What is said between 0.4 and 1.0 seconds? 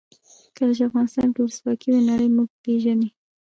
کله چې